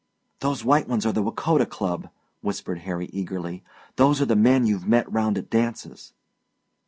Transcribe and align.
"Those 0.39 0.65
white 0.65 0.87
ones 0.87 1.05
are 1.05 1.11
the 1.11 1.21
Wacouta 1.21 1.69
Club," 1.69 2.09
whispered 2.41 2.79
Harry 2.79 3.05
eagerly. 3.13 3.63
"Those 3.97 4.19
are 4.19 4.25
the 4.25 4.35
men 4.35 4.65
you've 4.65 4.87
met 4.87 5.07
round 5.13 5.37
at 5.37 5.51
dances." 5.51 6.13